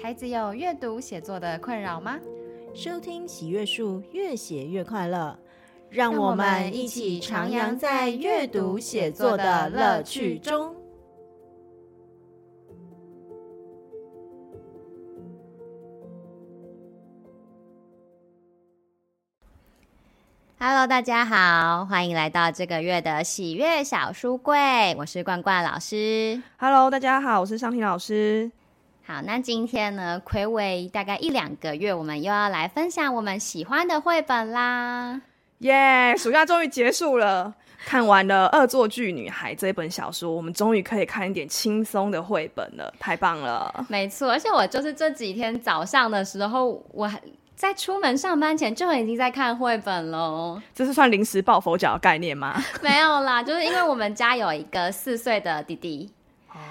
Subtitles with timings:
[0.00, 2.20] 孩子有阅读写作的困扰吗？
[2.72, 5.36] 收听喜阅树越写越快乐，
[5.90, 10.74] 让我们一起徜徉在阅读写作的乐趣中。
[20.60, 26.40] Hello，大家好，欢迎来到这个月的喜悦小书柜，我是罐罐老师。
[26.56, 28.50] Hello，大家好，我是尚婷老师。
[29.10, 35.18] 好，那今天呢，暌违大概一两个月，我们又要来分享我们喜欢的绘本啦。
[35.60, 37.54] 耶，yeah, 暑假终于结束了，
[37.86, 43.86] 看完了《恶作剧女孩》这本小说，我们终于可以看一点轻松的绘本了，太棒了。
[43.88, 47.18] 没错，而且我就是这几天早上的时候，我还
[47.56, 50.60] 在出门上班前就已经在看绘本喽。
[50.74, 52.62] 这是算临时抱佛脚的概念吗？
[52.84, 56.10] 没有啦，就是因为我们家有一个四岁的弟弟。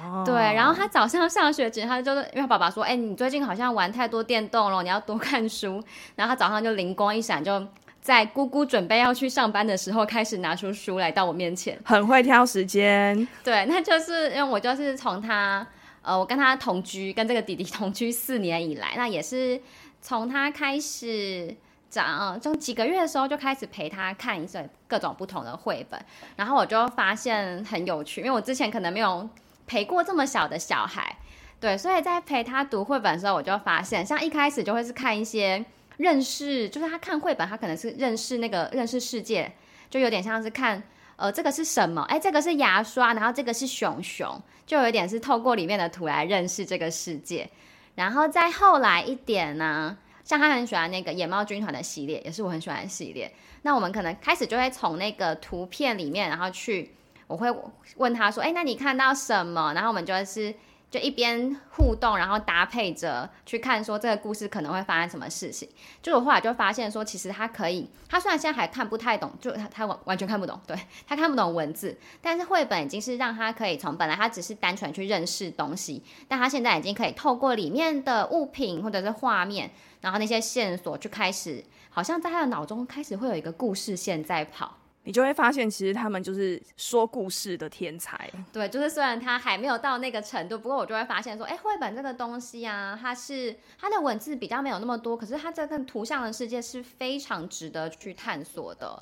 [0.04, 5.84] 哦，对，然后他早上上学前，他就是因为爸爸说，哎，你最近好像玩太多电动了，你要多看书。
[6.16, 7.66] 然后他早上就灵光一闪，就
[8.02, 13.28] 在姑姑准备要去上班的时候，开始拿出书来到我面前，很会挑时间。
[13.44, 15.66] 对，那就是因为我就是从他，
[16.02, 19.60] 呃，我跟他同居，跟这个弟弟同居四年以来，那也是
[20.02, 21.54] 从他开始
[21.90, 26.00] 长，就几个月的时候就开始陪他看一些各种不同的绘本，
[26.38, 29.28] 然后我就发现很有趣，因为我之前可能没有。
[29.68, 31.18] 陪过这么小的小孩，
[31.60, 35.64] 对，所以在陪他读绘本的时候，我就发现，像一开始就会是看一些
[35.98, 39.52] 认识，就是他看绘本，他可能是认识那个认识世界，
[39.90, 40.82] 就有点像是看，
[41.18, 42.02] 呃，这个是什么？
[42.04, 47.50] 哎，这个是牙刷，然后这个是熊熊，就有点是透过里面的图来认识这个世界。
[47.96, 53.34] 然后再后来一点呢，像他很喜欢那个野猫军团的系列，也是我很喜欢的系列。
[53.64, 56.94] 那我们可能开始就会从那个图片里面，然后去。
[57.28, 57.54] 我会
[57.98, 60.54] 问他说：“哎，那你看到什么？”然后我们就是
[60.90, 65.68] 就一边互动，然后搭配着去看，说这个故事可能会发生什么事情。
[66.02, 84.78] 就我后来就发现说，其实他可以，他虽然现在还看不太懂，就他他完完全看不懂，对，他看不懂文字，但是绘本已经是让他可以从本来他只是单纯去认识东西，但他现在已经可以透过里面的物品或者是画面，然后那些线索去开始，好像在他的脑中开始会有一个故事线在跑。
[85.08, 88.30] 你就会发现，其实他们就是说故事的天才。
[88.52, 99.02] 对，就是虽然他还没有到那个程度，不过我就会发现说，哎，绘本这个东西啊，它是它的文字比较没有那么多，可是它这个图像的世界是非常值得去探索的。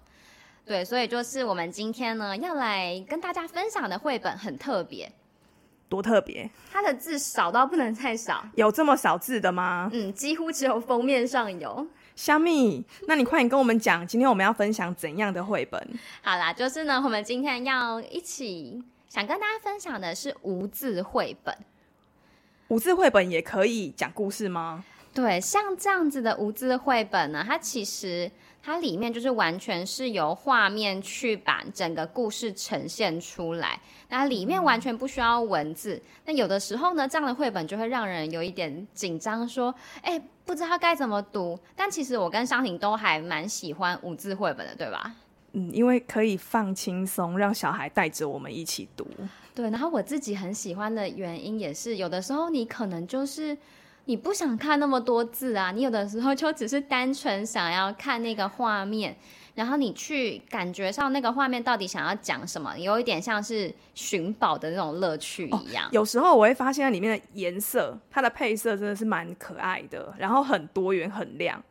[0.64, 5.12] 对，所以就是我们今天呢要来跟大家分享的绘本很特别，
[5.90, 6.48] 多特别？
[6.72, 9.90] 它的字少到不能再少，有这么少字的吗？
[9.92, 11.88] 嗯，几乎只有封面上有。
[12.16, 15.88] 虾米，那你快点跟我们讲，今天我们要分享怎样的绘本？
[16.22, 21.56] 好啦，就是呢，我们今天要一起想跟大家分享的是无字绘本。
[22.70, 24.84] 无字绘本也可以讲故事吗？
[25.16, 28.30] 对，像这样子的无字绘本呢，它其实
[28.62, 36.00] 它里面就是完全是由画面去把整个故事呈现出来，那里面完全不需要文字。
[36.26, 40.22] 那有的时候呢，这样的绘本就会让人有一点紧张，说，哎。
[40.46, 45.12] 不知道该怎么读，但其实我跟商婷都还蛮喜欢无字绘本的，对吧？
[45.54, 49.08] 嗯，因为可以放轻松，让小孩带着我们一起读。
[49.56, 53.58] 对，然后我自己很喜欢的原因也是，有的时候你可能就是
[54.06, 59.16] 你不想看那么多字啊，你有的时候就只是单纯想要看那个画面。
[59.56, 65.86] 然后你去感觉上那个画面到底想要讲什么，有一点像是寻宝的那种乐趣一样。
[65.86, 71.64] 哦，有时候我会发现里面的颜色，它的配色真的是蛮可爱的，然后很多元很亮。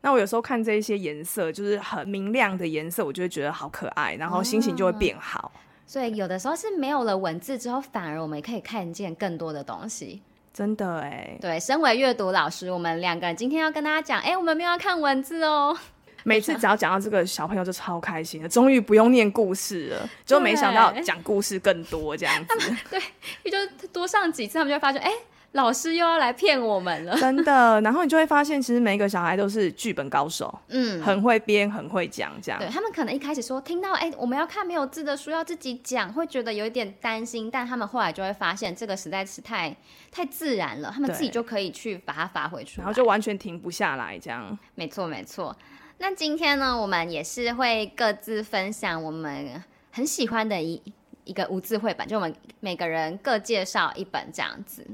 [0.00, 5.52] 那我有时候看这一些颜色，就是很明亮的颜色，我就会觉得好可爱，然后心情就会变好。
[5.54, 10.22] 哦，所以有的时候是没有了文字之后，反而我们可以看见更多的东西。
[10.56, 15.76] 真的哎，对，身为阅读老师，我们两个人今天要跟大家讲，哎，我们没有要看文字哦。
[16.24, 20.08] 每次只要讲到这个，小朋友就超开心的，终于不用念故事了。
[20.24, 22.74] 就没想到讲故事更多这样子。
[22.88, 25.16] 对，就多上几次，他们就会发现，哎、欸，
[25.56, 27.18] 老师又要来骗我们了。
[27.18, 32.60] 真的，然后你就会发现，其实每一个小孩都是剧本高手，嗯，很会编，很会讲，这样。
[32.60, 39.74] 对，他们可能一开始说听到，哎、欸，我们要看没有字的书，要自己讲，会觉得有一点担心，但他们后来就会发现，这个实在是太
[40.12, 44.56] 太自然了，他们自己就可以去把它发挥出来，然后就完全停不下来，这样。
[44.74, 45.56] 没错，没错。
[45.98, 50.82] 那今天呢，我们也是会各自分享我们很喜欢的一
[51.24, 54.86] 一个无字绘本，就我们每个人各介绍一本这样子。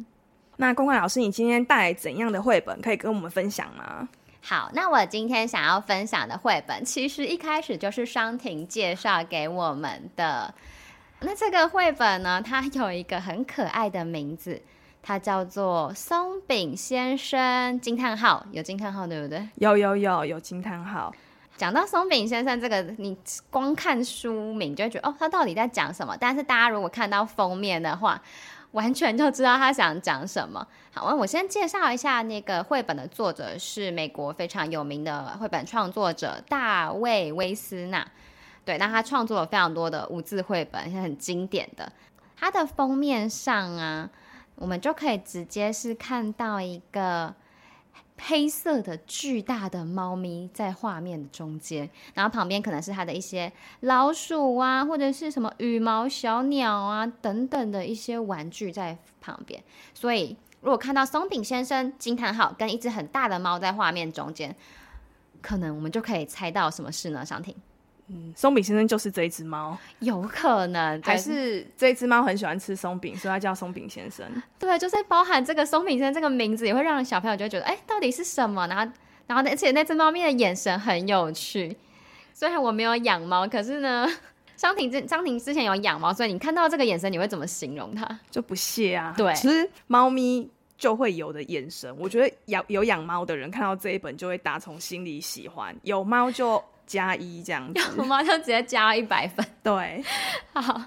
[0.63, 4.09] 那公关老师，你今天带来怎样的绘本可以跟我们分享吗？
[4.41, 10.55] 好，那我今天想要分享的绘本，其实一开始就是商婷介绍给我们的。
[11.19, 14.63] 那这个绘本呢，它有一个很可爱的名字，
[15.03, 19.45] 它叫做松饼先生惊叹号，有惊叹号对不对？
[19.57, 21.13] 有有有有惊叹号。
[21.57, 23.19] 讲到松饼先生这个，你
[23.51, 26.17] 光看书名就会觉得哦，他到底在讲什么？
[26.21, 28.23] 但是大家如果看到封面的话，
[28.73, 30.67] 完全就知道他想讲什么。
[30.93, 38.07] 好，那我先介绍一下那个绘本的作者是美国非常有名的绘本创作者大卫威斯纳。
[38.65, 41.91] 对，那他创作了非常多的无字绘本，是很经典的。
[42.37, 44.11] 他的封面上啊，
[44.57, 47.35] 我们就可以直接是看到一个。
[48.25, 59.63] 黑色的巨大的猫咪在画面的中间，然后旁边可能是它的一些老鼠啊，或者是什么羽毛小鸟啊等等的一些玩具在旁边。
[59.93, 64.55] 所以，如果看到松饼先生惊叹号跟一只很大的猫在画面中间，
[65.41, 67.27] 可能我们就可以猜到什么事呢？
[67.27, 67.55] 想听。
[68.09, 74.27] 嗯，松饼先生就是这一只猫，有可能还是这一只猫很喜欢吃松饼，所以它叫松饼先生。
[74.59, 78.67] 对，就是包含这个松饼先生这个名字，也会让小朋友就会觉得，哎，到底是什么？
[78.67, 78.93] 然后，
[79.29, 81.77] 然后，而且那只猫咪的眼神很有趣。
[82.35, 84.07] 虽然我没有养猫，可是呢，
[84.57, 88.19] 张婷之张婷之前有养猫，所以你看到这个眼神，你会怎么形容它？
[88.31, 89.15] 就不屑啊。
[89.17, 95.75] 对，其实猫咪就会有的眼神，我觉得养有养猫的人看到这一本就会打从心里喜欢。
[95.83, 96.63] 有猫就。
[96.87, 99.45] 加一这样子， 我妈就直接加一百分。
[99.63, 100.05] 对，
[100.53, 100.83] 好，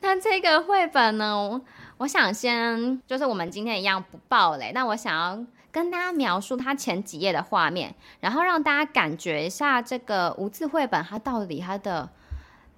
[0.00, 1.60] 那这个绘本呢，
[1.98, 12.08] 我想先就是我们今天一样不爆雷，那我想要跟大家描述它前几页的画面，然后让大家感觉一下这个无字绘本它到底它的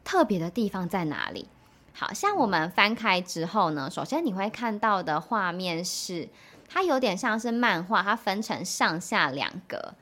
[0.04, 1.48] 特别的地方在哪里。
[1.94, 6.28] 好，像我们翻开之后呢，首先你会看到的画面是
[6.68, 9.94] 它有点像是漫画，它分成上下两格。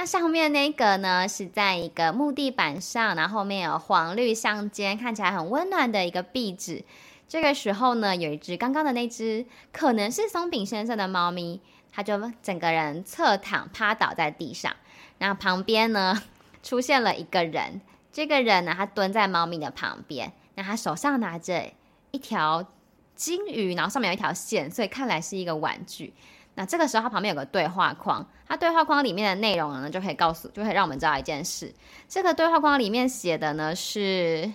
[0.00, 6.82] 那上面那个呢，是在一个木地板上，然后后面有黄绿相间，看起来很温暖的一个壁纸。
[7.28, 11.60] 这个时候呢，有一只刚刚的那只可能是松饼先生的猫咪，
[11.92, 14.74] 它就整个人侧躺趴倒在地上。
[15.18, 16.22] 然后旁边呢，
[16.64, 21.70] 出现了一个人，这个人呢，他蹲在猫咪的旁边，那他手上拿着
[22.10, 22.66] 一条
[23.14, 26.14] 金鱼，然后上面有一条线，所以看来是一个玩具。
[26.54, 31.72] 那这个时候，它旁边有个对话框，它对话框里面的内容呢，就可以告诉，就可以让我们知道一件事。
[32.08, 34.50] 这个对话框里面写的呢是：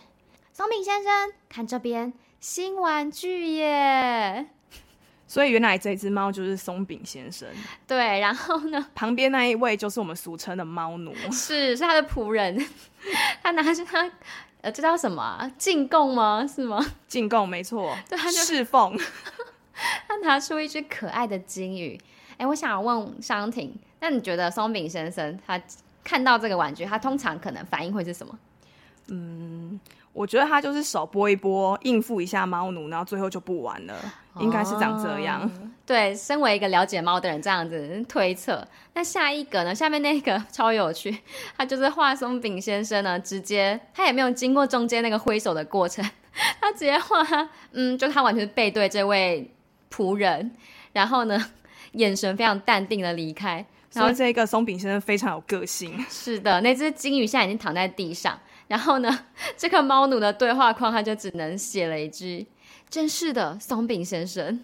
[0.54, 4.46] 松饼先生，看这边，新玩具耶！
[5.28, 7.48] 所以原来这只猫就是松饼先生。
[7.88, 12.64] 对，然后呢，旁边那一位就是我们俗称的猫奴，是是他的仆人，
[13.42, 14.08] 他拿着他，
[14.62, 15.52] 呃，这叫什么啊？
[15.58, 16.46] 进贡吗？
[16.46, 16.86] 是吗？
[17.08, 18.96] 进贡，没错，对，他就侍奉。
[20.08, 22.00] 他拿出一只可爱的金鱼，
[22.38, 25.62] 哎，我想问商婷，那你觉得松饼先生他
[26.04, 28.38] 看到这个玩具，他通常可能反应会是什么？
[29.08, 29.80] 嗯，
[30.14, 33.94] 我觉得他就是手拨一拨，应付一下猫奴，然后最后就不玩了，
[34.34, 35.50] 哦、应该是长这样。
[35.86, 38.68] 对，身为一个了解猫的人，这样子推测。
[38.94, 39.76] 那下一个呢？
[39.76, 41.16] 下面那个 超有趣，
[41.56, 46.04] 他就是画松饼先生呢，直接他也没有经过中间那个挥手的过程，
[46.60, 47.24] 他直接画，
[47.74, 49.52] 嗯，就他完全背对这位。
[49.96, 50.52] 仆人，
[50.94, 51.52] 然后呢，
[51.94, 53.66] 眼神非常淡定的离开。
[53.94, 55.98] 然后这个松饼先生非常有个性。
[56.10, 58.38] 是的，那只金鱼现在已经躺在地上。
[58.68, 59.26] 然后呢，
[59.56, 62.46] 这个猫奴的对话框他就只能写了一句
[62.90, 64.62] ：“真是的，松饼先生。”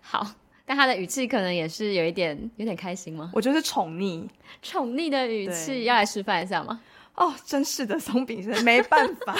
[0.00, 0.26] 好，
[0.64, 3.30] 但他的语气可能也是有一点有点开心吗？
[3.34, 4.26] 我觉得是宠溺，
[4.62, 6.80] 宠溺的语气，要来示范一下吗？
[7.14, 9.34] 哦，真是的，松饼先生没办法，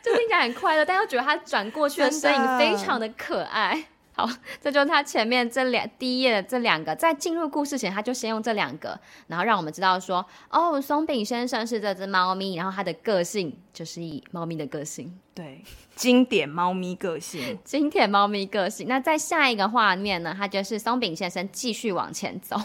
[0.00, 3.86] 就听起来很快乐，但又觉得他转过去的身影非常的可爱。
[4.16, 4.28] 好，
[4.60, 15.64] 这就是他前面这两第一页的这两个，在进入故事前，他就先用这两个，然后让我们知道说，哦，松饼先生是这只猫咪，然后它的个性就是以猫咪的个性，对，
[15.96, 18.86] 经典猫咪个性， 经典猫咪个性。
[18.86, 22.56] 那在下一个画面呢，他就是松饼先生继续往前走，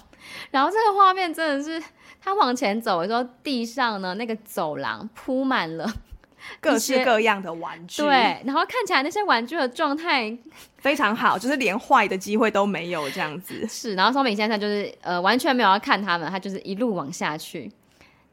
[0.51, 1.83] 然后这个画面真的是
[2.21, 5.91] 他往前走的时候，地上呢那个走廊铺满了。
[6.61, 10.35] 各式各样的玩具，对，然后看起来那些玩具的状态
[10.81, 13.67] 非常好，就是连坏的机会都没有这样子。
[13.67, 17.71] 是，然后松饼先生就是呃完全没有要看他们，他就是一路往下去。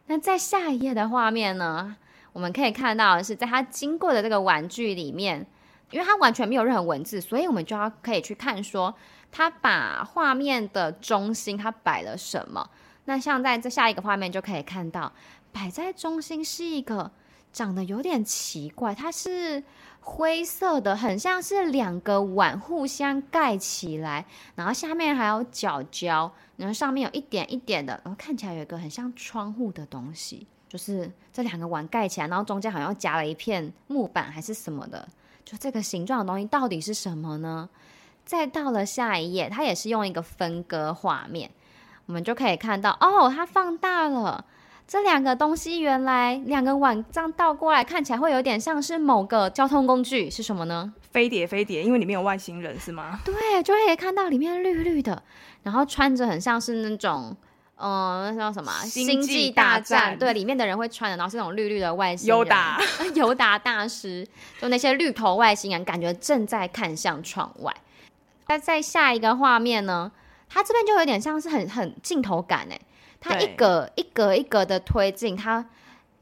[0.07, 1.97] 那在下一页的画面呢，
[2.33, 5.45] 我们可以看到是在他经过的这个玩具里面，
[5.91, 8.95] 因为他完全没有任何文字，所以我们就要可以去看说
[9.33, 12.71] 他把画面的中心他摆了什么。
[13.07, 15.13] 那像在这下一个画面就可以看到，
[15.53, 17.11] 摆在中心是一个。
[17.53, 19.63] 长得有点奇怪，它是
[20.09, 35.09] 灰色的，很像是两个碗互相盖起来，然后下面还有角角，然后上面有一点一点的，然后看起来有一个很像窗户的东西，就是这两个碗盖起来，然后中间好像夹了一片木板还是什么的，
[35.45, 37.69] 就这个形状的东西到底是什么呢？
[38.25, 41.51] 再到了下一页，它也是用一个分割画面，
[42.07, 44.45] 我们就可以看到哦，它放大了。
[44.87, 50.93] 这两个东西原来两个碗这样倒过来看起来会有点像是某个交通工具，是什么呢？
[51.11, 53.19] 飞碟，飞碟，因为里面有外星人是吗？
[53.25, 55.21] 对，就会看到里面绿绿的，
[55.65, 57.37] 然后穿着很像是那种，
[57.79, 58.71] 嗯，那叫什么？
[58.85, 60.01] 星际大战。
[60.01, 62.39] 大战对，里面的人会穿的，然后是那种绿绿的外星人。
[62.39, 62.79] 尤达，
[63.17, 64.25] 尤达大师，
[64.61, 67.75] 就那些绿头外星人，感觉正在看向窗外。
[68.47, 70.13] 那在下一个画面呢？
[70.49, 72.81] 它这边就有点像是很很镜头感哎。
[73.27, 75.65] 它一格一格一格的推进，它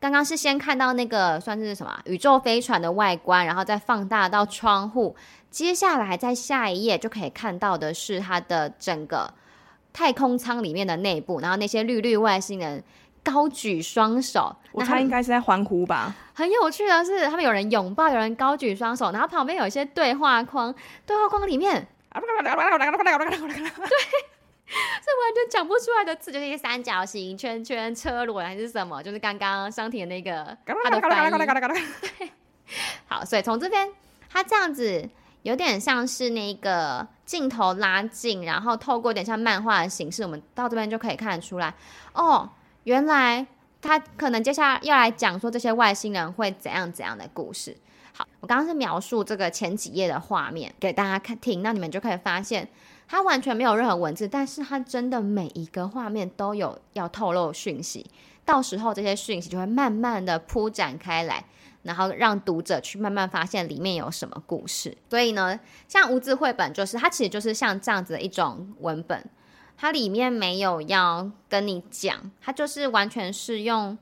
[0.00, 5.14] 刚刚是先看到那个算是什么宇宙飞船的外观，然后再放大到窗户，
[5.50, 9.32] 接下来在下一页就可以看到的是它的整个
[9.92, 12.82] 太空舱里面的内部，然后那些绿绿外星人
[13.22, 16.14] 高举双手，我猜应该是在欢呼吧。
[16.34, 20.74] 很有趣的是，他们有人拥抱，有人高举双手，然后旁边有一些对话框，
[21.06, 21.86] 对话框里面，
[23.86, 24.33] 对。
[24.66, 29.02] 这完全讲不出来的字，就是一些三角形、圈圈、车轮还是什么？
[29.02, 31.82] 就是刚刚商婷那个他的翻译。
[32.18, 32.30] 对，
[33.06, 33.92] 好，所以从这边，
[34.30, 35.06] 它这样子
[35.42, 41.74] 有点像是那个镜头拉近，然后透过点像漫画的形式，我们到这边就可以看得出来。
[42.14, 42.48] 哦，
[42.84, 43.46] 原来
[43.82, 47.76] 他可能接下来要来讲说这些外星人会怎样怎样的故事。
[48.14, 52.66] 好，我刚刚是描述这个前几页的画面给大家看听，那你们就可以发现。
[53.06, 58.04] 它完全没有任何文字，但是它真的每一个画面都有要透露讯息，
[58.44, 61.44] 到时候这些讯息就会慢慢的铺展开来，
[61.82, 64.96] 然后让读者去慢慢发现里面有什么故事。
[65.10, 69.22] 所以呢，像无字绘本就是它其实就是像这样子的一种文本，
[69.76, 73.96] 它里面没有要跟你讲，它就是完全是用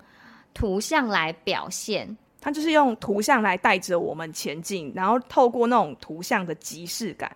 [0.54, 7.30] 图像来表现，它就是用图像来带着我们前进，然后透过那种图像的即视感。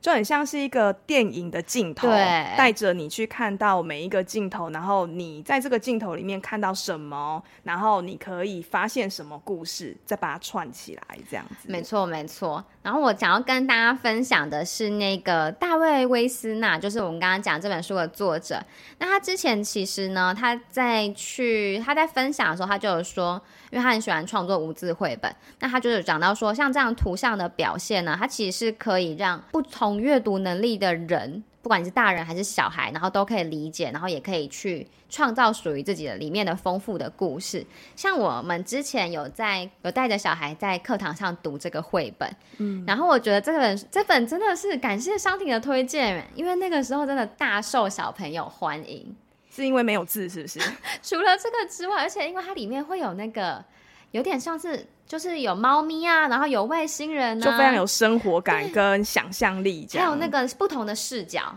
[0.00, 11.68] 就很像是一个电影的镜头，带着你去看到每一个镜头，然后你在这个镜头里面看到什么，然后你可以发现什么故事，再把它串起来，这样子。
[11.68, 12.64] 没错，没错。
[12.82, 18.58] 然后我想要跟大家分享的是那个大卫·威斯纳，就是我们刚刚讲这本书的作者。
[18.98, 23.40] 那他之前其实呢，他在去他在分享的时候，他就有说，
[23.70, 31.42] 因为他很喜欢创作无字绘本，那他就是讲到说，像这样图像的表现呢，它其实是可以让不同阅读能力的人。
[31.62, 37.62] 不管你是大人还是小孩，然后都可以理解，然后也可以去创造属于自己的里面的丰富的故事。
[37.94, 49.14] 像我们之前有在有带着小孩在课堂上读这个绘本，嗯，然后我觉得这本这本真的是感谢商婷的推荐，因为那个时候真的大受小朋友欢迎。
[49.52, 50.60] 是因为没有字是不是？
[51.02, 53.62] 除了这个之外，而且因为它里面会有那个
[54.12, 54.86] 有点像是。
[55.10, 60.06] 就是有猫咪啊，然后有外星人啊，就非常有生活感跟想象力，这样。
[60.06, 61.52] 还有那个不同的视角，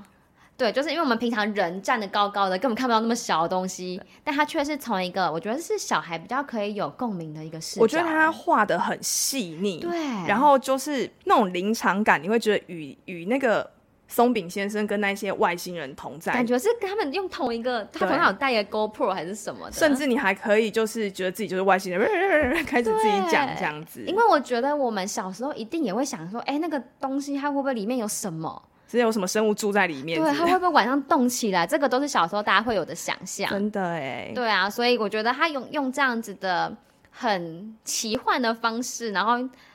[0.57, 7.81] 对，就是因为我们平常人站得高高的，根本看不到那么小的东西，但他却是从一个我觉得是小孩比较可以有共鸣的一个视角。
[7.83, 9.95] 我觉得他画的很细腻，对，
[10.27, 13.69] 然后就是那种临场感，你会觉得与与那个。
[14.07, 22.01] 松饼先生跟那些外星人同在，感觉是他们用同一个，他好像有带一个 GoPro 还是什么的，甚至你还可以就是觉得自己就是外星人，
[22.65, 24.03] 开始自己讲这样子。
[24.05, 28.61] 因为我觉得我们小时候一定也会想说，哎、欸，那个东西它会不会里面有什么？
[28.87, 30.21] 是有什么生物住在里面？
[30.21, 31.65] 对，它会不会晚上动起来？
[31.65, 33.49] 这个都是小时候大家会有的想象。
[33.49, 36.71] 真的哎，对啊，所以我觉得他用用这样子的
[37.09, 39.33] 很奇幻的方式，然后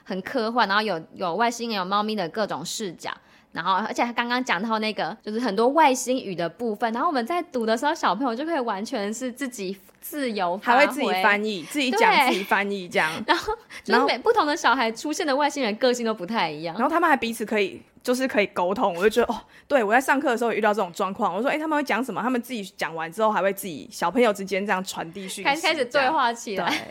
[0.08, 3.10] 很科幻，然后有有外星人、有猫咪的各种视角。
[3.52, 6.92] 然后，而且他刚刚讲到那个，就是很多外星语的部分。
[6.92, 13.10] 然后我们在读的时候，小朋友就可以完全是自己自由还会自己翻译，自己讲，自己翻译这样。
[13.26, 16.76] 然后， 就是每不同的小孩出现的外星人个性都不太一样。
[16.76, 18.94] 然后他们还彼此可以，就是可以沟通。
[18.94, 21.34] 我就觉得哦，对我在上课的时候也遇到这种状况。
[21.34, 22.20] 我说，哎，他们会讲什么？
[22.22, 26.88] 他们自己讲完之后，还会自己小朋友之间这样传递讯息，开开始对话起来。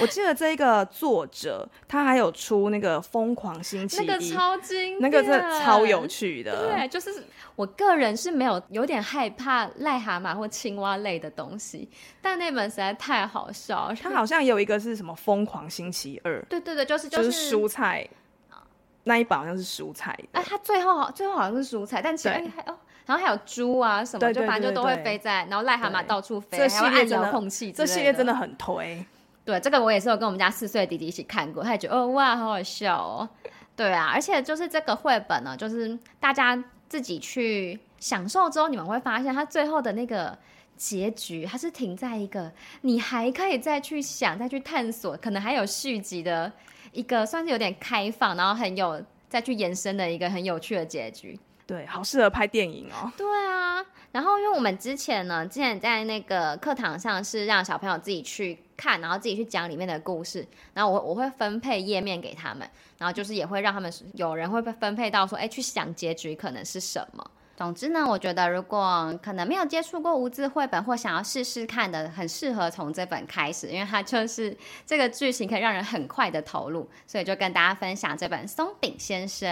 [0.00, 6.68] 我记得这个作者，他还有出那个《疯狂星期一》，那个超经典，那个真的超有趣的。
[6.68, 7.24] 对，就是
[7.56, 11.88] 我个人是没有有点害怕癞蛤蟆或青蛙类的东西，
[12.22, 13.92] 但那本实在太好笑。
[14.00, 18.08] 他好像有一个是什么《疯狂星期二》，对对对，就是就是、就是、蔬菜
[19.04, 20.16] 那一本好像是蔬菜。
[20.32, 22.76] 哎、啊，他最后最后好像是蔬菜，但其实还哦，
[23.06, 29.04] 然后还有猪啊什么，就反正就都会飞在，然后癞蛤蟆到处飞，这系列还要按遥控器，这系列真的很推。
[29.48, 33.26] 对，这个我也是有跟我们家四岁的弟弟一起看过，他也觉得哦哇，好好笑哦。
[33.74, 40.36] 对啊，而且就是这个绘本呢，就是大家自己去享受之后，你们会发现它最后的那个
[40.76, 42.52] 结局，它是停在一个
[42.82, 46.52] 你还可以再去想、再去探索，可能还有续集的
[46.92, 51.40] 一个，算是有点开放，然后很有再去延伸的一个很有趣的结局。
[51.68, 53.12] 对，好适合拍电影哦。
[53.14, 67.30] 对啊，然后因为我们之前呢，之前在那个课堂上是让小朋友自己去看，然后自己去讲里面的故事，然后我我会分配页面给他们，然后就是也会让他们有人会被分配到说，哎，去想结局可能是什么。
[67.54, 74.56] 总之呢，我觉得如果可能没有接触过无字绘本或想要试试看的，很适合从这本开始，因为它就是
[74.86, 79.48] 这个剧情可以让人很快的投入，所以就跟大家分享这本《松饼先生》。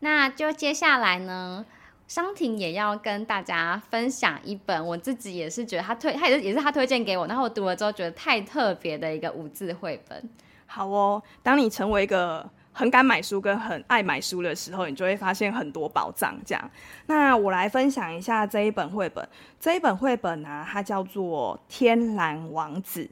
[0.00, 1.64] 那就接下来呢，
[2.08, 10.28] 商婷也要跟大家分享一本我自己也是觉得他推，他也是也是他推荐给我，然后我读了之后觉得太特别的一个五字绘本。
[10.66, 16.38] 好哦，当你成为一个很敢买书跟很爱买书的时候，你就会发现很多宝藏。
[16.46, 16.70] 这样，
[17.06, 19.28] 那我来分享一下这一本绘本。
[19.58, 23.04] 这一本绘本呢、它叫做《天蓝王子》。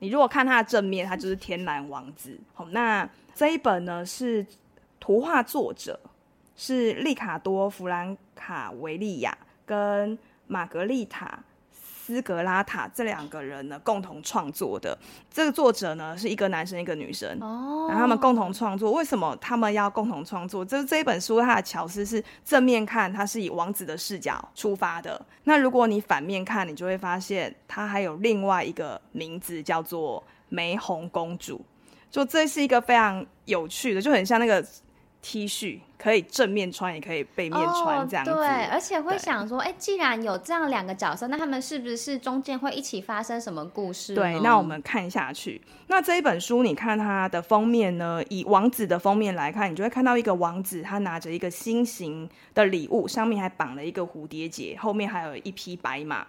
[0.00, 2.38] 你如果看它的正面，它就是天蓝王子。
[2.52, 4.44] 好，那这一本呢是
[4.98, 6.00] 图画作者。
[6.56, 11.26] 是利卡多·弗兰卡维利亚跟玛格丽塔·
[11.72, 14.96] 斯格拉塔这两个人呢共同创作的。
[15.28, 17.36] 这个作者呢是一个男生，一个女生。
[17.40, 18.92] 哦，然后他们共同创作。
[18.92, 20.64] 为什么他们要共同创作？
[20.64, 25.20] 就是这一本书，它的巧思是正面看，它是以王子的视角出发的。
[25.44, 31.60] 那如果你反面看，你就会发现它还有另外一个名字，叫做玫红公主。
[32.08, 34.64] 就这是一个非常有趣的，就很像那个。
[35.28, 38.30] T 恤可以正面穿，也可以背面穿，这样子。
[38.30, 44.14] Oh, 对，而且会想说，哎，既然有这样两个角色，那他们是不是中间会一起发生什么故事？
[44.14, 45.60] 对，那我们看下去。
[45.88, 48.22] 那这一本书，你看它的封面呢？
[48.28, 56.24] 以王子的封面来看，你就会看到一个王子，他拿着一个心形的礼物，上面还绑了一个蝴蝶结，后面还有一匹白马。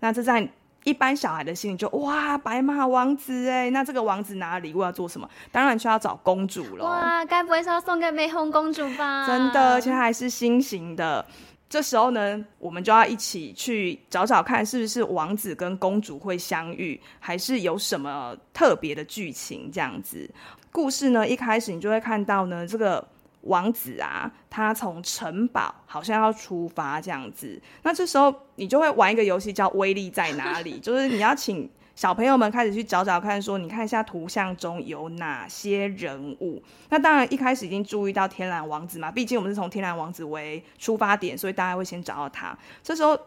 [0.00, 0.48] 那这在。
[0.84, 5.28] 一般小孩的心里就哇，白马王子哎，那这个王子拿礼物要做什么？
[5.52, 6.84] 当然就要找公主了。
[6.84, 9.26] 哇，该不会是要送给玫红公主吧？
[9.26, 11.24] 真的，而且还是心形的。
[11.68, 20.28] 这时候呢，我们就要一起去找找看，是不是王子跟公主会相遇，还是有什么特别的剧情这样子？
[20.72, 23.06] 故事呢，一开始你就会看到呢，这个。
[23.42, 36.62] 王子啊，他从城堡好像要出发这样子，那这时候你就会玩一个游戏叫“威力在哪里”， 就是你要请小朋友们开始去找找看，说你看一下图像中有哪些人物。
[36.90, 42.56] 那当然一开始已经注意到天蓝王子嘛，毕竟我们是从天蓝王子为出发点，所以大家会先找到他。
[42.82, 43.18] 这时候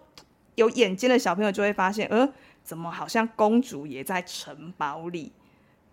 [0.56, 2.28] 有眼尖的小朋友就会发现，呃，
[2.63, 5.32] 怎么好像公主也在城堡里？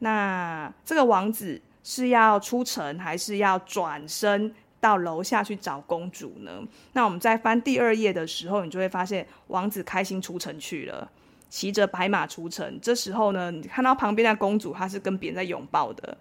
[0.00, 1.62] 那这个王子。
[1.82, 6.62] 是要出城，还是要转身到楼下去找公主呢？
[6.92, 11.10] 那我们在翻第二页的时候，你就会发现王子开心出城去了，
[11.48, 12.78] 骑着白马出城。
[12.80, 16.16] 这时候呢，你看到旁边的公主，她是跟别人在拥抱的。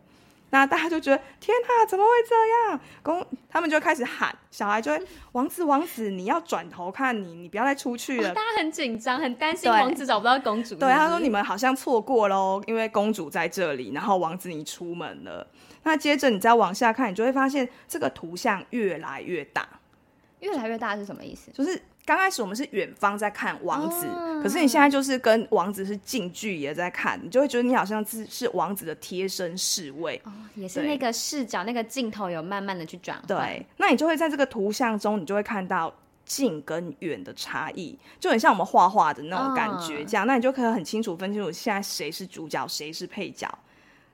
[0.52, 2.36] 那大家就觉得天哪，怎么会这
[2.72, 2.80] 样？
[3.04, 5.02] 公他们就开始喊，小孩就会
[5.34, 8.34] 王子王子，你要转头看你，你不要再出去了。
[8.34, 10.76] 大家很紧张，很担心王子找不到公主。
[10.76, 15.48] 对，他说你们好像错过喽，因为公主在这里，然后王子你出门了。
[15.84, 19.68] 那接着你再往下看，你就会发现这个图像越来越大。
[20.40, 21.52] 越来越大是什么意思？
[21.52, 21.82] 就是。
[22.10, 30.20] 刚开始我们是远方在看王子，哦，可是你现在就是跟王子是近距离的在看，你就会觉得你好像是是王子的贴身侍卫。
[30.26, 33.28] 哦，也是那个视角，那个镜头有慢慢的去转换。
[33.28, 35.94] 对，那你就会在这个图像中，你就会看到
[36.26, 43.48] 近跟远的差异，就很像我们画画的那种感觉，这样，哦，那你就可以很清楚分清楚现在谁是主角，谁是配角。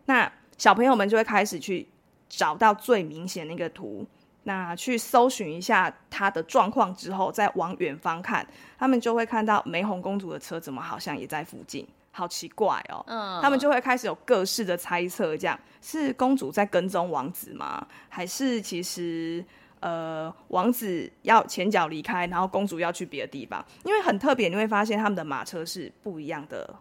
[0.08, 1.88] 那小朋友们就会开始去
[2.27, 4.05] 找到最明显的那个图。
[4.47, 13.03] 那去搜寻一下他的状况之后，再往远方看，他们就会看到玫红公主的车怎么好像也在附近，好奇怪哦。
[13.08, 17.86] 嗯，他们就会开始有各式的猜测，这样是公主在跟踪王子吗？
[18.08, 19.43] 还是其实
[19.79, 23.65] 呃王子要前脚离开，然后公主要去别的地方？
[23.84, 26.75] 因为很特别，你会发现他们的马车是不一样的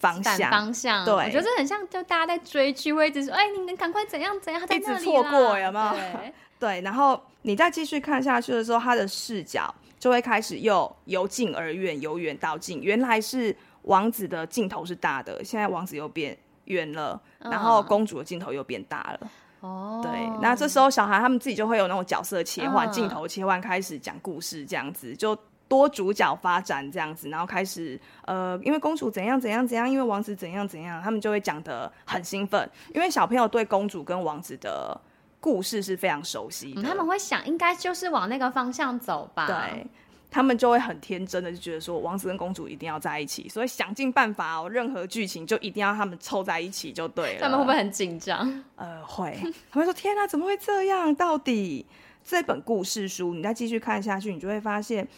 [0.00, 0.50] 方向。
[0.50, 5.94] 方向，对，我觉得很像就大家在追剧，会一直说，哎，你们赶快怎样怎样，一直错过有没有？
[6.58, 12.82] 对，然后你再继续看下去的时候，他的视角就会开始又由近而远，由远到近。
[12.82, 19.30] 原来是王子的镜头是大的，现在王子又变远了，然后公主的镜头又变大了。
[19.60, 20.10] 哦，对，
[20.40, 25.36] 那这时候小孩他们自己就会有那种角色切换，镜头切换，开始讲故事，这样子就
[25.70, 35.00] 多主角发展这样子，然后开始呃，因为公主怎样怎样怎样，因为王子怎样怎样，他们就会讲的很兴奋，因为小朋友对公主跟王子的。
[35.42, 39.46] 故事是非常熟悉的，嗯，他们会想应该就是往那个方向走吧。
[39.46, 39.86] 对，
[40.30, 47.40] 他们就会很天真的就觉得说，王子跟公主一定要在一起，所以想尽办法哦，任何剧情就一定要他们凑在一起就对了。
[47.40, 48.62] 他们会不会很紧张？
[48.76, 49.34] 呃，会。
[49.70, 51.14] 他们说：“天哪，怎么会这样？
[51.14, 51.86] 到底
[52.22, 55.08] 这本故事书，你再继续看下去，你就会发现。”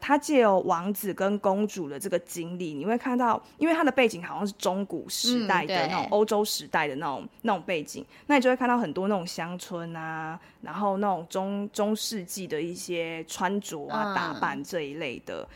[0.00, 15.42] 他借由王子跟公主的这个经历，你会看到，因为他的背景好像是中古时代的那种欧洲时代的那种、嗯、那种背景，那你就会看到很多那种乡村啊，然后那种中中世纪的一些穿着啊、打扮这一类的。
[15.42, 15.48] 嗯、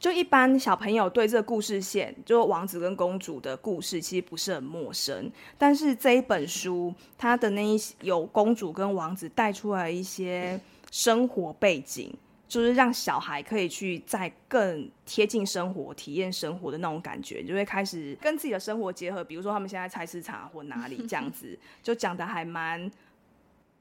[0.00, 5.30] 就一般小朋友对这个故事线，就王子跟公主的故事，其实不是很陌生。
[5.56, 10.60] 但是这一本书，它的那一些有公主跟王子带出来一些
[10.90, 12.12] 生活背景。
[12.52, 19.24] 就是让小孩可以去再更贴近生活、体验生活的那种感觉，就会开始跟自己的生活结合。
[19.24, 22.90] 比如说他们现在菜市场或哪里这样子，就讲的还蛮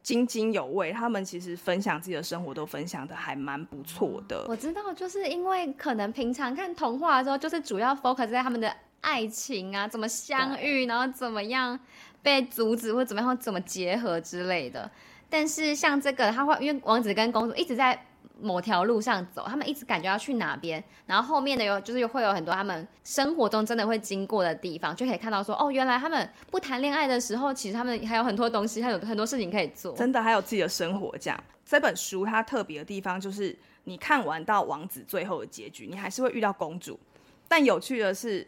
[0.01, 0.93] 津津有味。
[0.93, 4.45] 他们其实分享自己的生活都分享的还蛮不错的。
[4.47, 11.77] 我知道，就是因为可能平常看童话的时候，就是主要 focus 在他们的爱情啊，怎么相遇，然后怎么样
[12.21, 14.89] 被阻止，或怎么样怎么结合之类的。
[15.29, 18.05] 但是像这个，他会因为王子跟公主一直在。
[18.41, 31.43] 某条路上走，他们一直感觉要去哪边，然后后面的有就是会有很多他们生活中真的会经过的地方，就可以看到说，哦，原来他们不谈恋爱的时候，其实他们还有很多东西，还有很多事情可以做，真的还有自己的生活这样。
[31.63, 36.99] 这本书它特别的地方就是，你看完到王子最后的结局，你还是会遇到公主，
[37.47, 38.45] 但有趣的是，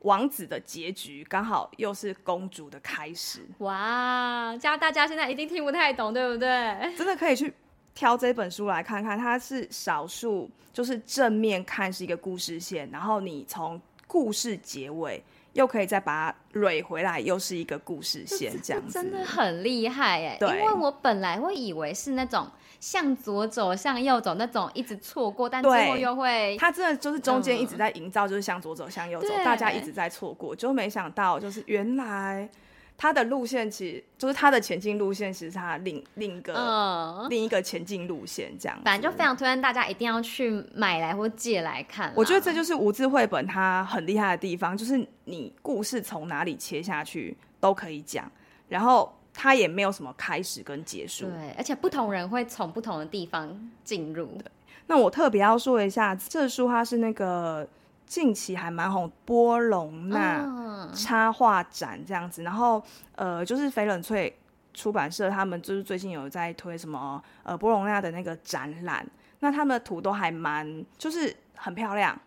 [0.00, 3.40] 王子的结局刚好又是公主的开始。
[3.58, 6.48] 哇，这样大家现在一定听不太懂，对不对？
[6.96, 7.52] 真的可以去。
[7.94, 20.36] 挑这本书来看看，它是少数，就是正面看是一个故事线，然后你从故事结尾又可以再把它捋回来，又是一个故事线，这样子真的很厉害哎！
[20.40, 22.46] 对，因为我本来会以为是那种
[22.80, 32.48] 向左走、向右走那种，一直错过，但最后又会，它真的就是中间一直在营造，就是向左走、向右走，大家一直在错过，就没想到就是原来。
[32.96, 38.78] 他的路线其实就是它的前进路线，其实是他另另一个、嗯、另一个前进路线这样。
[38.84, 42.12] 反正就非常推荐大家一定要去买来或借来看。
[42.14, 48.30] 我觉得这就是无字绘本它很厉害的地方，就是你故事从哪里切下去都可以讲，
[48.68, 51.26] 然后它也没有什么开始跟结束。
[51.26, 54.26] 对，而且不同人会从不同的地方进入。
[54.38, 54.44] 对，
[54.86, 57.68] 那我特别要说一下，这书它是那个。
[58.12, 64.38] 近期还蛮红，波隆那插画展这样子，然后呃，就是翡冷翠
[64.74, 69.06] 出版社他们就是最近有在推什么呃波隆那的那个展览，
[69.40, 72.20] 那他们的图都还蛮就是很漂亮，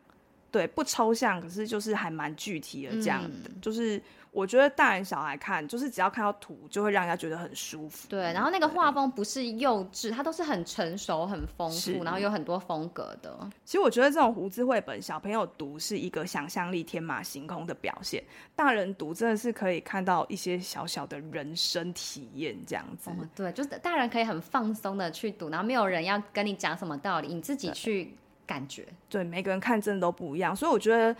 [0.49, 3.21] 对，不抽象，可是就是还蛮具体的这样
[3.61, 4.01] 就是。
[4.35, 8.05] 我觉得大人小孩看，就是只要看到图，就会让人家觉得很舒服。
[8.09, 13.49] 对，然后那个画风不是幼稚，它都是很成熟、很丰富，然后有很多风格的。
[13.63, 18.21] 其实我觉得这种胡字绘本，小朋友读是一个想象力天马行空的表现，
[18.57, 23.09] 大人读真的是可以看到一些小小的人生体验这样子。
[23.11, 28.13] 哦，对，就是大人可以很放松的去读，然后没有人要跟你讲什么道理，你自己去
[28.45, 28.85] 感觉。
[29.09, 31.15] 对，每个人看真的都不一样，所以我觉得。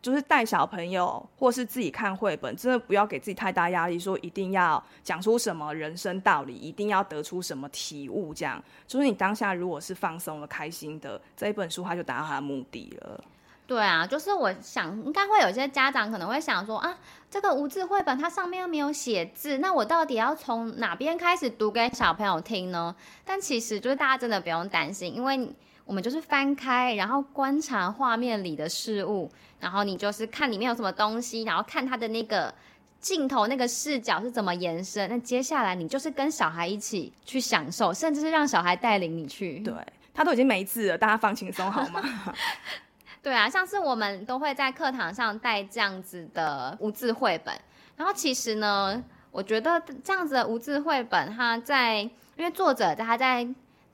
[0.00, 8.62] 就是带小朋友，或是自己看绘本，真的不要给自己太大压力，说一定要讲出什么人生道理，一定要得出什么体悟，这样。
[8.86, 13.24] 就是你当下如果是放松的、开心的，这一本书它就达到它的目的了。
[13.66, 16.96] 对啊，就是我想，应该会有些家长可能会想说啊，
[17.28, 22.94] 这个无字绘本它上面又没有写字，那我到底要从哪边开始读给小朋友听呢？
[23.24, 25.52] 但其实就是大家真的不用担心，因为。
[25.88, 32.54] 我们就是翻开，然后观察画面里的事物，然后你就是看里面有什么东西，然后看它的那个
[33.00, 35.08] 镜头、那个视角是怎么延伸。
[35.08, 39.60] 那接下来你就是跟小孩一起去享受，甚至是让小孩带领你去。
[39.60, 39.72] 对，
[40.12, 42.02] 他都已经没字了，大家放轻松好吗？
[43.22, 47.58] 对啊，像是我们都会在课堂上带这样子的无字绘本。
[47.96, 52.00] 然后其实呢，我觉得这样子的无字绘本，它在
[52.36, 53.48] 因为作者他在。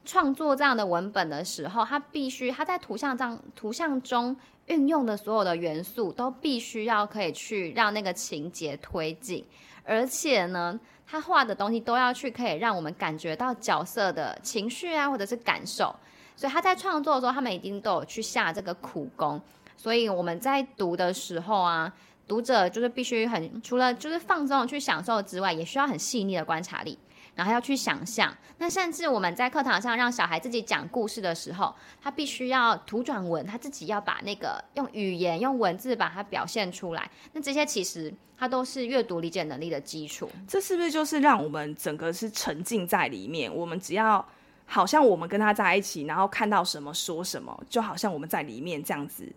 [0.04, 4.36] 创作这样的文本的时候，他必须他在图像上图像中
[4.66, 9.44] 运用的所有的元素，都必须要可以去让那个情节推进，
[9.82, 15.94] 而且呢，他画的东西都要去可以让我们感觉到角色的情绪啊，或者是感受。
[16.36, 19.40] 所以他在创作的时候，他们一定都有去下这个苦功。
[19.76, 21.92] 所以我们在读的时候啊，
[22.26, 26.98] 读者就是必须很除了就是放松去享受之外，也需要很细腻的观察力。
[27.34, 37.10] 然后要去想象，那甚至我们在课堂上让小孩自己讲故事的时候，他必须要图转文，他自己要把那个用语言、用文字把它表现出来。
[37.32, 40.30] 那这些其实它都是阅读理解能力的基础。
[40.46, 43.52] 这是不是就是让我们整个是沉浸在里面？
[43.52, 44.24] 我们只要
[44.66, 49.30] 好像我们跟他在一起，然后看到什么说什么，就好像我们在里面这样子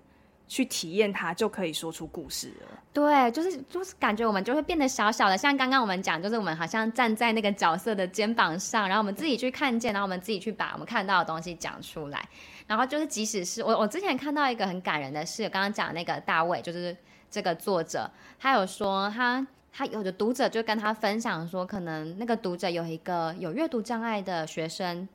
[0.48, 2.68] 去体验它，就可以说出故事了。
[2.94, 12.28] 对，就是就是感觉我们就会变得小小的，像刚刚我们讲，就是我们好像站在那个角色的肩膀上，然后我们自己去看见，然后我们自己去把我们看到的东西讲出来。
[12.66, 16.96] 然后就是即使是我，我之前看到一个很感人的事，刚刚讲那个大卫，就是
[17.30, 19.46] 这个作者，他有说他。
[19.70, 25.08] 他有的读者就跟他分享说，可能那个读者有一个有阅读障碍的学生，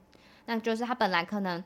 [0.46, 1.60] 那就是他本来可能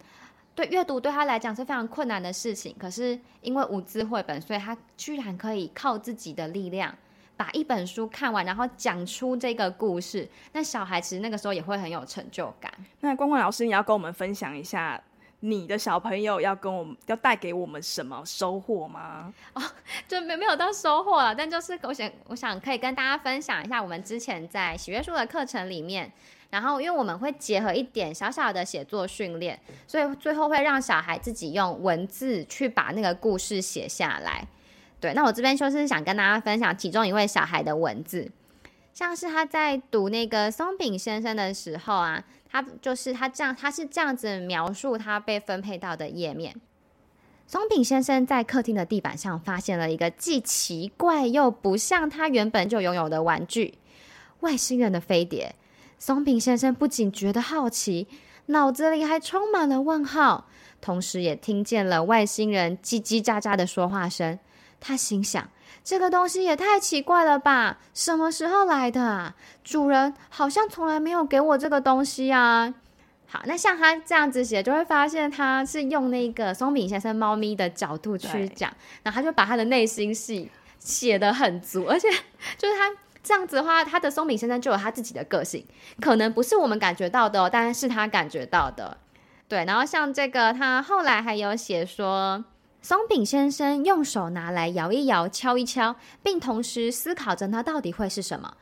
[0.57, 6.93] 对阅读对他来讲是非常困难的事情，可是因为无字绘本，所以他居然可以靠自己的力量
[7.37, 10.27] 把一本书看完，然后讲出这个故事。
[10.53, 12.73] 那小孩其实那个时候也会很有成就感。
[13.01, 15.01] 那光光老师，你要跟我们分享一下。
[15.41, 19.33] 你的小朋友要跟我们要带给我们什么收获吗？
[19.53, 19.63] 哦，
[20.09, 26.11] 就没没有到收获了，但就是我想我想可以跟大家分享一下我们之前在喜悦树的课程里面，
[26.49, 34.49] 然后因为我们会结合一点小小的写作训练，所以最后会让小孩自己用文字去把那个故事写下来。
[34.99, 38.29] 对，那我这边就是想跟大家分享其中一位小孩的文字，
[38.95, 42.25] 像是他在读那个松饼先生的时候啊。
[42.63, 46.55] 他就是他这样，他是这样子描述他被分配到的页面。
[47.47, 53.75] 松饼先生在客厅的地板上发现了一个既奇怪又不像他原本就拥有的玩具——
[54.41, 55.55] 外星人的飞碟。
[55.99, 58.09] 松饼先生不仅觉得好奇，
[58.47, 60.49] 脑子里还充满了问号，
[60.81, 64.39] 同时也听见了外星人叽叽喳喳的说话声。
[64.81, 65.47] 他心想。
[65.87, 67.79] 这个东西也太奇怪了吧？
[67.95, 69.37] 什么时候来的啊？
[69.63, 72.75] 主人好像从来没有给我这个东西啊。
[73.29, 78.69] 好，那像他这样子写，就会发现他是用那个松饼先生猫咪的角度去讲，
[79.05, 82.11] 然后他就把他的内心戏写得很足，而且
[82.59, 82.91] 就是他
[83.23, 85.65] 这样子的话，他的松饼先生就有他自己的个性，
[86.01, 88.97] 可能不是我们感觉到的哦，但是他感觉到的。
[89.47, 92.45] 对，然后像这个，他后来还有写说。
[92.87, 98.57] 松饼先生用手拿来摇一摇、敲一敲，并同时思考着它到底会是什么。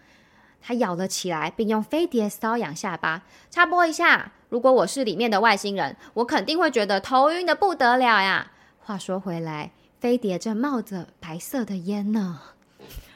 [0.63, 3.21] 他咬了起来，并用飞碟搔痒下巴。
[3.51, 8.51] 插播一下，如果我是里面的外星人，我肯定会觉得头晕的不得了呀。
[8.79, 12.41] 话说回来，飞碟正冒着白色的烟呢，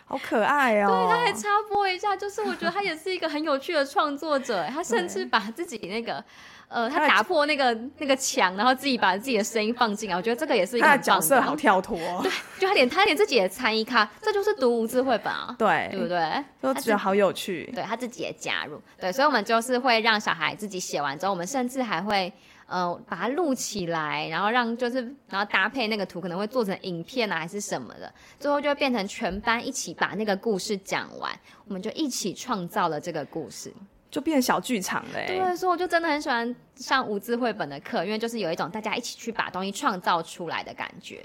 [0.05, 0.89] 好可爱哦。
[0.89, 6.23] 对，他还插播一下，就是我觉得他也是一个很有趣的创作者，他甚至把自己那个。
[6.69, 11.99] 呃，他打破那个那个墙，然后自己把自己的声音放进来，我觉得这个也是一个的角色好跳脱。
[12.23, 16.45] 对，就他连他连自己也参与咖，这就是读无字绘本啊，对，对不对？
[16.61, 17.73] 都觉得好有趣。
[17.75, 22.31] 对，他自己也加入，对，所以我们就是会让小孩自己写完之后，我们甚至还会
[22.67, 25.01] 呃把它录起来，然后让就是
[25.31, 31.33] 然后搭配那个图，可能会做成影片啊还是什么的，最后就会变成全班一起把那个故事讲完，
[31.67, 33.73] 我们就一起创造了这个故事。
[34.11, 41.23] 就变成小剧场嘞，对，所以我就真的很喜欢上无字绘本的课，因为就是有一种大家一起去把东西创造出来的感觉。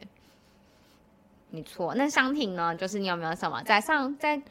[1.49, 2.75] 没错，那商婷呢？
[2.75, 4.41] 就是你有没有什么在上在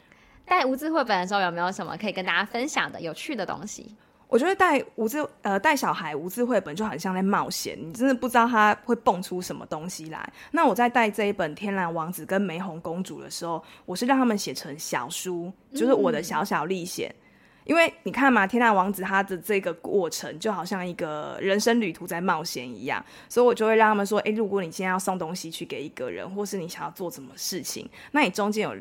[0.45, 3.95] 带无字绘本的时候，有没有什么可以跟大家分享的有趣的东西？
[4.29, 10.27] 我觉得带无字呃带小孩无字绘本就很像在冒险，你真的不知道他会蹦出什么东西来。
[10.49, 17.13] 那我在带这一本《天蓝王子》跟《玫红公主》的时候，我是让他们写成小书，就是我的小小历险。
[17.13, 17.22] 嗯
[17.65, 28.75] 因为你看嘛，天大王子他的这个过程就好像一个人生旅途在冒险一样，所以我就会让他们说：诶，如果你今天要送东西去给一个人，或是你想要做什么事情，那你中间有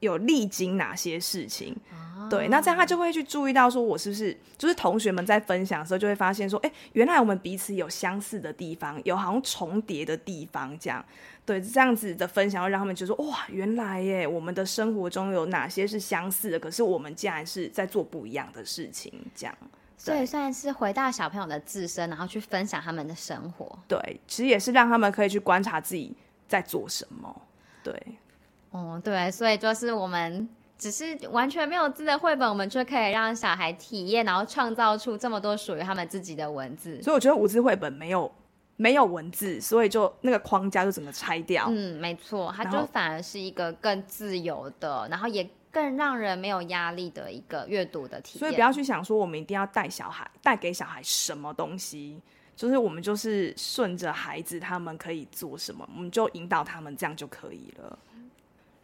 [0.00, 1.76] 有历经哪些事情？
[1.90, 11.04] 啊、对，那这样他就会去注意到说，我是不是就是同学们在分享的时候就会发现说：诶，原来我们彼此有相似的地方，有好像重叠的地方，这样。
[11.44, 19.56] 对，这样子的分享会让他们觉得说，哇，原来耶，我们的生活中有哪些是相似的，可是我们竟然是在做不一样的事情，这样。
[19.96, 23.78] 所以算是回到小朋友的自身，然后去分享他们的生活。
[23.88, 26.14] 对，其实也是让他们可以去观察自己
[26.46, 27.42] 在做什么。
[27.82, 27.94] 对，
[28.70, 30.48] 哦，对，所以就是我们
[30.78, 37.00] 只是完全没有字的绘本，我们却可以让小孩体验，然后创造出这么多属于他们自己的文字。
[37.02, 38.30] 所以我觉得无字绘本没有。
[38.78, 41.64] 没有文字，所以就那个框架就整个拆掉。
[41.70, 48.38] 嗯，没错，它就反而是一个更自由的，然后也更让人没有压力的一个阅读的体验。
[48.38, 52.20] 所以不要去想说我们一定要带小孩带给小孩什么东西，
[52.54, 57.98] 就是我们就是顺着孩子他们可以做什么，我们就引导他们这样就可以了。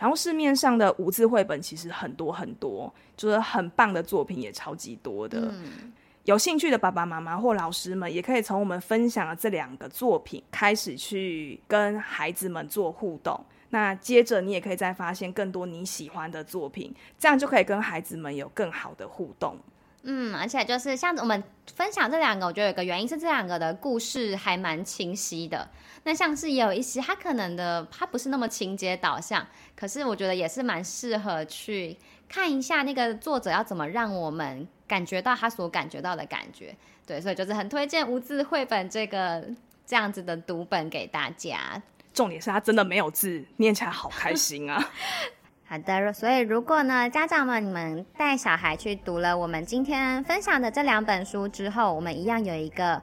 [0.02, 5.38] 然后市面上的五字绘本其实很多很多，就是很棒的作品也超级多的。
[5.52, 5.92] 嗯
[6.24, 13.44] 有兴趣的爸爸妈妈或老师们，也可以从我们分享的这两个作品开始去跟孩子们做互动。
[13.70, 19.56] 那接着你也可以再发现更多你喜欢的作品，这样就可以跟孩子们有更好的互动。
[20.04, 21.42] 嗯，而且就是像我们
[21.76, 25.68] 分享这两个，我觉得有个原因是这两个的故事还蛮清晰的。
[26.04, 31.96] 那像是也有一些他可能的他不是那么情节导向，可是我觉得也是蛮适合去
[32.28, 36.74] 看一下那个作者要怎么让我们感觉到他所感觉到的感觉。
[37.06, 39.44] 对，所以就是很推荐无字绘本这个
[39.86, 41.80] 这样子的读本给大家。
[42.12, 44.84] 重点是他真的没有字，念起来好开心啊。
[45.72, 53.00] 好的，所以如果呢，家长们你们带小孩去读了我们今天分享的这两本书之后，我们一样有一个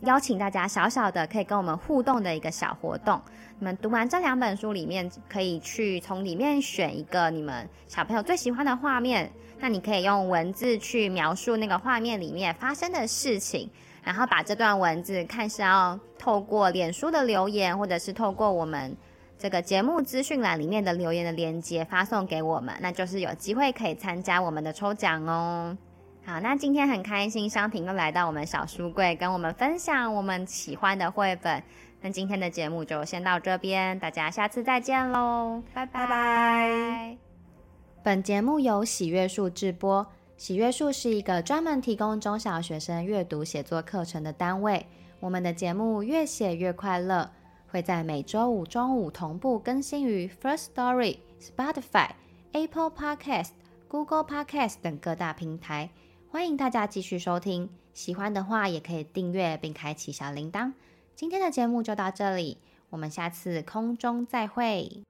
[0.00, 3.22] 邀请大家小小的可以跟我们互动的一个小活动。
[3.60, 13.70] 你们读完这两本书里面，可以去从里面选一个你们小朋友最喜欢的画面，那你可以用文字去描述那个画面里面发生的事情，
[14.02, 18.96] 然后把这段文字看是要透过脸书的留言，或者是透过我们。
[19.40, 25.74] 这个节目资讯栏里面的留言的链接发送给我们，那就是有机会可以参加我们的抽奖哦。
[26.26, 31.62] 好，那今天很开心，香婷又来到我们小书柜，跟我们分享我们喜欢的绘本。
[32.02, 37.16] 那今天的节目就先到这边，大家下次再见喽，拜拜拜。
[38.02, 44.84] 本节目由喜阅树制播，喜阅树是一个专门提供中小学生阅读写作课程的单位。
[45.18, 47.30] 我们的节目越写越快乐。
[47.70, 52.10] 会在每周五中午同步更新于 First Story、Spotify、
[52.52, 53.50] Apple Podcast、
[53.88, 55.90] Google Podcast 等各大平台，
[56.30, 57.70] 欢迎大家继续收听。
[57.92, 60.72] 喜欢的话，也可以订阅并开启小铃铛。
[61.14, 62.58] 今天的节目就到这里，
[62.90, 65.09] 我们下次空中再会。